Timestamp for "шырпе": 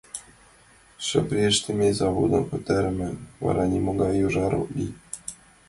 1.05-1.39